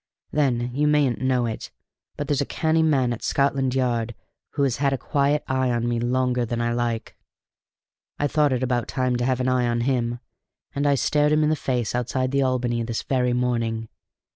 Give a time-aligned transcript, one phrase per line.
[0.31, 1.69] Then, you mayn't know it,
[2.17, 4.15] but there's a canny man at Scotland Yard
[4.53, 7.15] who has had a quiet eye on me longer than I like.
[8.17, 10.19] I thought it about time to have an eye on him,
[10.73, 13.89] and I stared him in the face outside the Albany this very morning.